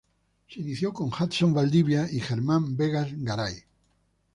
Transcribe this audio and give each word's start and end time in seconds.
Se 0.49 0.59
inició 0.59 0.91
con 0.91 1.09
Hudson 1.13 1.53
Valdivia 1.53 2.09
y 2.11 2.21
Germán 2.21 2.75
Vegas 2.75 3.09
Garay. 3.17 3.65